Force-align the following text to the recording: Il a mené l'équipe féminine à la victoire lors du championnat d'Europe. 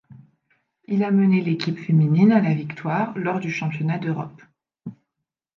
Il 0.87 1.03
a 1.03 1.11
mené 1.11 1.41
l'équipe 1.41 1.77
féminine 1.77 2.31
à 2.31 2.41
la 2.41 2.55
victoire 2.55 3.15
lors 3.19 3.39
du 3.39 3.51
championnat 3.51 3.99
d'Europe. 3.99 4.41